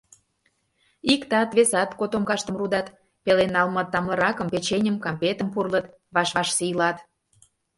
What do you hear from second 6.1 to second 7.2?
ваш-ваш сийлат.